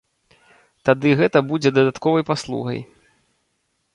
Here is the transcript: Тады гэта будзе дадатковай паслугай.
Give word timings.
Тады 0.89 1.11
гэта 1.19 1.43
будзе 1.51 1.73
дадатковай 1.77 2.23
паслугай. 2.31 2.79